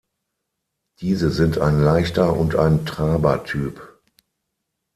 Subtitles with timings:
[1.01, 4.01] Diese sind ein leichter und ein Traber-Typ.